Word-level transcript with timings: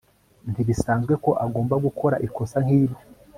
Ntibisanzwe 0.51 1.13
ko 1.23 1.31
agomba 1.45 1.75
gukora 1.85 2.15
ikosa 2.27 2.57
nkiryo 2.63 2.97